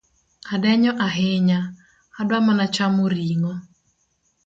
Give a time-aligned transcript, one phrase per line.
[0.53, 1.59] Adenyo ahinya,
[2.19, 3.53] adwa mana chamo ring’o